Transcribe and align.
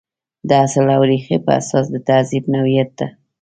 د 0.49 0.51
اصل 0.65 0.87
او 0.95 1.01
ریښې 1.09 1.37
په 1.45 1.51
اساس 1.59 1.85
د 1.91 1.95
تهذیب 2.07 2.43
نوعیت 2.53 2.89
ته. 2.97 3.07